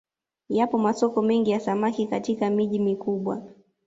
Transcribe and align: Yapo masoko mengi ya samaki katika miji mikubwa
Yapo 0.49 0.77
masoko 0.77 1.21
mengi 1.21 1.51
ya 1.51 1.59
samaki 1.59 2.07
katika 2.07 2.49
miji 2.49 2.79
mikubwa 2.79 3.41